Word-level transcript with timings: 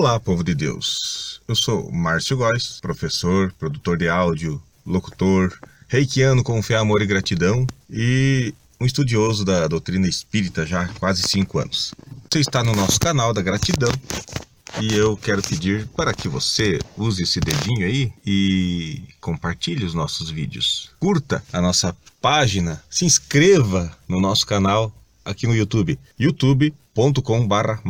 Olá, 0.00 0.18
povo 0.18 0.42
de 0.42 0.54
Deus. 0.54 1.42
Eu 1.46 1.54
sou 1.54 1.92
Márcio 1.92 2.34
Góes, 2.34 2.80
professor, 2.80 3.52
produtor 3.58 3.98
de 3.98 4.08
áudio, 4.08 4.58
locutor, 4.86 5.52
reikiano 5.88 6.42
com 6.42 6.62
fé, 6.62 6.76
amor 6.76 7.02
e 7.02 7.06
gratidão 7.06 7.66
e 7.90 8.54
um 8.80 8.86
estudioso 8.86 9.44
da 9.44 9.68
doutrina 9.68 10.08
espírita 10.08 10.64
já 10.64 10.84
há 10.84 10.88
quase 10.94 11.24
cinco 11.24 11.58
anos. 11.58 11.92
Você 12.32 12.40
está 12.40 12.64
no 12.64 12.74
nosso 12.74 12.98
canal 12.98 13.34
da 13.34 13.42
gratidão 13.42 13.92
e 14.80 14.94
eu 14.94 15.18
quero 15.18 15.42
pedir 15.42 15.86
para 15.88 16.14
que 16.14 16.30
você 16.30 16.78
use 16.96 17.24
esse 17.24 17.38
dedinho 17.38 17.86
aí 17.86 18.10
e 18.24 19.02
compartilhe 19.20 19.84
os 19.84 19.92
nossos 19.92 20.30
vídeos. 20.30 20.88
Curta 20.98 21.44
a 21.52 21.60
nossa 21.60 21.94
página, 22.22 22.82
se 22.88 23.04
inscreva 23.04 23.94
no 24.08 24.18
nosso 24.18 24.46
canal 24.46 24.90
aqui 25.24 25.46
no 25.46 25.54
YouTube, 25.54 25.98
youtube.com/barra 26.18 27.80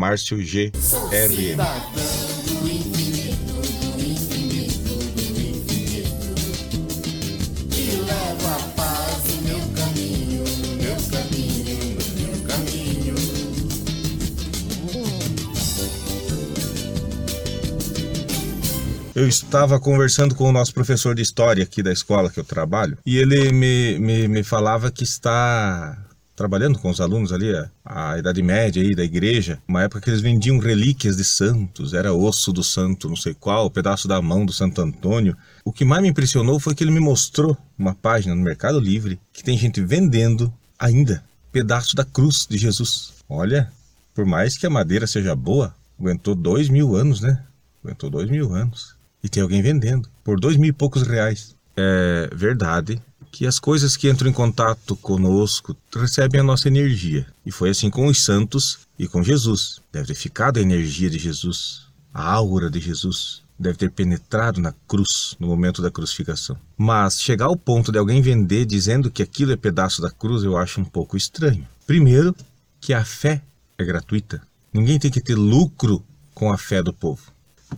Eu 19.21 19.29
estava 19.29 19.79
conversando 19.79 20.35
com 20.35 20.49
o 20.49 20.53
nosso 20.53 20.73
professor 20.73 21.15
de 21.15 21.21
história 21.21 21.63
aqui 21.63 21.83
da 21.83 21.93
escola 21.93 22.31
que 22.31 22.41
eu 22.41 22.45
trabalho 22.45 22.97
e 23.05 23.19
ele 23.19 23.53
me, 23.53 23.99
me, 23.99 24.27
me 24.27 24.43
falava 24.43 24.91
que 24.91 25.05
está 25.05 26.10
trabalhando 26.41 26.79
com 26.79 26.89
os 26.89 27.03
alunos 27.03 27.35
ali, 27.35 27.53
a, 27.85 28.19
Idade 28.19 28.43
Média 28.43 28.83
aí 28.83 28.95
da 28.95 29.05
igreja, 29.05 29.59
uma 29.69 29.83
época 29.83 30.01
que 30.01 30.09
eles 30.09 30.23
vendiam 30.23 30.59
relíquias 30.59 31.19
de 31.19 31.23
santos, 31.23 31.93
era 31.93 32.15
osso 32.15 32.51
do 32.51 32.65
santo 32.65 33.11
não 33.11 33.17
sei 33.17 33.35
qual, 33.35 33.71
pedaço 33.71 34.09
da 34.09 34.23
mão 34.23 34.47
do 34.47 34.53
Santo 34.53 34.81
Antônio. 34.81 35.37
O 35.63 35.71
que 35.71 35.85
mais 35.85 36.01
me 36.01 36.09
impressionou 36.09 36.59
foi 36.59 36.75
que 36.75 36.83
ele 36.83 36.93
me 36.93 36.99
mostrou 36.99 37.55
uma 37.79 37.95
página 37.95 38.35
no 38.35 38.41
Mercado 38.41 38.81
Livre 38.81 39.21
que 39.35 39.45
tem 39.45 39.59
gente 39.59 39.83
vendendo 39.83 40.51
ainda 40.79 41.23
pedaço 41.53 41.95
da 41.95 42.07
cruz 42.07 42.47
de 42.49 42.57
Jesus. 42.57 43.13
Olha, 43.29 43.71
por 44.15 44.25
mais 44.25 44.57
que 44.57 44.65
a 44.65 44.71
madeira 44.71 45.07
seja 45.07 45.37
boa, 45.37 45.75
aguentou 45.99 46.35
dois 46.35 46.71
mil 46.71 46.97
anos, 46.97 47.21
né? 47.21 47.45
Aguentou 47.85 48.09
dois 48.09 48.31
mil 48.31 48.55
anos. 48.55 48.95
E 49.23 49.29
tem 49.29 49.43
alguém 49.43 49.61
vendendo 49.61 50.09
por 50.25 50.41
dois 50.41 50.57
mil 50.57 50.71
e 50.71 50.73
poucos 50.73 51.03
reais. 51.03 51.55
É 51.77 52.31
verdade 52.35 52.99
que 53.31 53.47
as 53.47 53.59
coisas 53.59 53.97
que 53.97 54.11
entram 54.11 54.29
em 54.29 54.33
contato 54.33 54.97
conosco 54.97 55.77
recebem 55.95 56.41
a 56.41 56.45
nossa 56.45 56.69
energia. 56.69 57.27
E 57.45 57.51
foi 57.51 57.71
assim 57.71 57.89
com 57.89 58.07
os 58.07 58.23
santos 58.23 58.81
e 58.99 59.07
com 59.07 59.23
Jesus. 59.23 59.81
Deve 59.93 60.09
ter 60.09 60.15
ficado 60.15 60.59
a 60.59 60.63
energia 60.63 61.09
de 61.09 61.19
Jesus, 61.19 61.83
a 62.13 62.23
aura 62.33 62.69
de 62.71 62.81
Jesus. 62.81 63.43
Deve 63.59 63.77
ter 63.77 63.91
penetrado 63.91 64.61
na 64.61 64.73
cruz 64.89 65.37
no 65.39 65.47
momento 65.47 65.83
da 65.83 65.91
crucificação. 65.91 66.57
Mas 66.77 67.21
chegar 67.21 67.47
ao 67.47 67.57
ponto 67.57 67.93
de 67.93 67.99
alguém 67.99 68.23
vender 68.23 68.65
dizendo 68.65 69.11
que 69.11 69.23
aquilo 69.23 69.53
é 69.53 69.57
pedaço 69.57 70.01
da 70.01 70.11
cruz, 70.11 70.43
eu 70.43 70.57
acho 70.57 70.81
um 70.81 70.85
pouco 70.85 71.17
estranho. 71.17 71.67
Primeiro, 71.87 72.35
que 72.81 72.95
a 72.95 73.05
fé 73.05 73.43
é 73.77 73.85
gratuita. 73.85 74.43
Ninguém 74.73 74.99
tem 74.99 75.11
que 75.11 75.21
ter 75.21 75.35
lucro 75.35 76.03
com 76.35 76.53
a 76.53 76.57
fé 76.57 76.83
do 76.83 76.93
povo. 76.93 77.21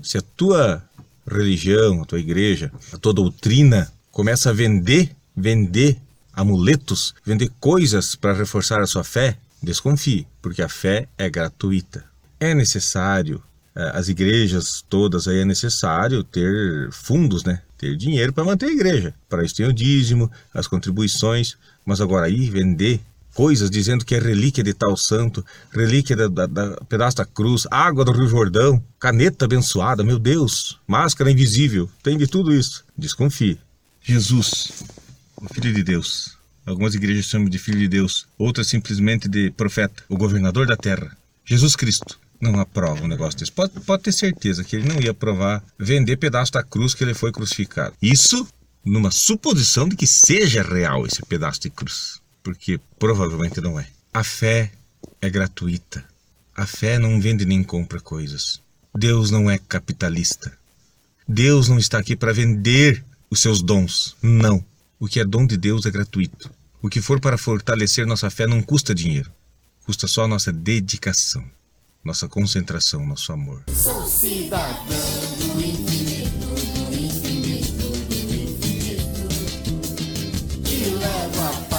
Se 0.03 0.17
a 0.17 0.23
tua 0.23 0.83
religião, 1.27 2.03
a 2.03 2.05
tua 2.05 2.21
igreja, 2.21 2.71
a 2.93 2.99
tua 2.99 3.13
doutrina 3.13 3.93
começa 4.11 4.51
a 4.51 4.53
vender 4.53 5.15
vender 5.37 5.99
amuletos, 6.33 7.15
vender 7.25 7.51
coisas 7.61 8.15
para 8.15 8.33
reforçar 8.33 8.81
a 8.81 8.87
sua 8.87 9.05
fé, 9.05 9.37
desconfie, 9.63 10.27
porque 10.41 10.63
a 10.63 10.69
fé 10.69 11.07
é 11.19 11.29
gratuita. 11.29 12.05
É 12.41 12.55
necessário, 12.55 13.43
eh, 13.77 13.93
as 13.95 14.09
igrejas 14.09 14.85
todas 14.89 15.29
aí 15.29 15.41
é 15.41 15.45
necessário 15.45 16.25
ter 16.25 16.91
fundos, 16.91 17.45
né? 17.45 17.61
Ter 17.77 17.97
dinheiro 17.97 18.33
para 18.33 18.45
manter 18.45 18.67
a 18.67 18.73
igreja. 18.73 19.15
Para 19.29 19.45
isso 19.45 19.57
tem 19.57 19.67
o 19.67 19.73
dízimo, 19.73 20.31
as 20.53 20.67
contribuições, 20.67 21.57
mas 21.85 22.01
agora 22.01 22.27
aí 22.27 22.49
vender 22.49 23.01
coisas 23.35 23.71
dizendo 23.71 24.05
que 24.05 24.15
é 24.15 24.19
relíquia 24.19 24.63
de 24.63 24.75
tal 24.75 24.97
santo, 24.97 25.45
relíquia 25.71 26.17
da, 26.17 26.29
da, 26.29 26.47
da, 26.47 26.77
pedaço 26.89 27.17
da 27.17 27.25
cruz, 27.25 27.67
água 27.71 28.05
do 28.05 28.13
Rio 28.13 28.29
Jordão, 28.29 28.83
caneta 28.99 29.47
abençoada, 29.47 30.05
meu 30.05 30.19
Deus, 30.19 30.79
máscara 30.87 31.31
invisível, 31.31 31.89
tem 32.03 32.19
de 32.19 32.27
tudo 32.27 32.53
isso. 32.55 32.85
Desconfie. 32.97 33.59
Jesus 34.03 34.71
Filho 35.49 35.73
de 35.73 35.83
Deus. 35.83 36.37
Algumas 36.65 36.95
igrejas 36.95 37.27
chamam 37.27 37.49
de 37.49 37.59
Filho 37.59 37.79
de 37.79 37.89
Deus, 37.89 38.27
outras 38.39 38.69
simplesmente 38.69 39.29
de 39.29 39.51
profeta, 39.51 40.05
o 40.09 40.17
governador 40.17 40.67
da 40.67 40.77
terra. 40.77 41.17
Jesus 41.45 41.75
Cristo 41.75 42.19
não 42.41 42.59
aprova 42.59 43.05
um 43.05 43.09
negócio 43.09 43.39
desse. 43.39 43.53
Pode, 43.53 43.73
pode 43.81 44.03
ter 44.03 44.13
certeza 44.13 44.65
que 44.65 44.77
ele 44.77 44.89
não 44.89 45.01
ia 45.01 45.13
aprovar 45.13 45.63
vender 45.79 46.17
pedaço 46.17 46.53
da 46.53 46.63
cruz 46.63 46.95
que 46.95 47.05
ele 47.05 47.15
foi 47.15 47.33
crucificado. 47.33 47.95
Isso 48.01 48.47
numa 48.85 49.11
suposição 49.11 49.89
de 49.89 49.97
que 49.97 50.07
seja 50.07 50.63
real 50.63 51.07
esse 51.07 51.23
pedaço 51.23 51.61
de 51.61 51.71
cruz, 51.71 52.21
porque 52.43 52.81
provavelmente 52.99 53.61
não 53.61 53.79
é. 53.79 53.87
A 54.13 54.25
fé 54.25 54.73
é 55.21 55.31
gratuita. 55.31 56.05
A 56.55 56.67
fé 56.67 56.99
não 56.99 57.21
vende 57.21 57.45
nem 57.45 57.63
compra 57.63 58.01
coisas. 58.01 58.61
Deus 58.95 59.31
não 59.31 59.51
é 59.51 59.59
capitalista. 59.59 60.53
Deus 61.27 61.69
não 61.69 61.79
está 61.79 61.99
aqui 61.99 62.15
para 62.15 62.33
vender 62.33 63.03
os 63.31 63.41
seus 63.41 63.63
dons. 63.63 64.17
Não. 64.21 64.63
O 65.03 65.09
que 65.09 65.19
é 65.19 65.25
dom 65.25 65.45
de 65.45 65.57
Deus 65.57 65.85
é 65.85 65.91
gratuito. 65.91 66.49
O 66.81 66.89
que 66.89 67.01
for 67.01 67.19
para 67.19 67.37
fortalecer 67.37 68.07
nossa 68.07 68.31
fé 68.31 68.47
não 68.47 68.63
custa 68.63 68.95
dinheiro. 68.95 69.33
Custa 69.85 70.07
só 70.07 70.23
a 70.23 70.29
nossa 70.29 70.53
dedicação, 70.53 71.45
nossa 72.05 72.29
concentração, 72.29 73.05
nosso 73.05 73.33
amor. 73.33 73.65
Sou 73.75 74.07
cidadão 74.07 74.77
do 74.87 75.61
infinito, 75.61 76.31
do 76.39 76.95
infinito, 76.95 77.83
do 78.07 78.33
infinito, 78.33 79.29
que 80.63 80.91
leva 80.91 81.72